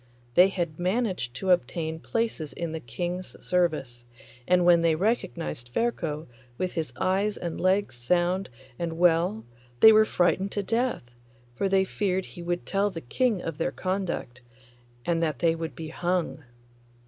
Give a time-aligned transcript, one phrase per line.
[0.33, 4.03] They had managed to obtain places in the King's service,
[4.47, 6.25] and when they recognised Ferko
[6.57, 9.45] with his eyes and legs sound and well
[9.79, 11.13] they were frightened to death,
[11.53, 14.41] for they feared he would tell the King of their conduct,
[15.05, 16.45] and that they would be hung.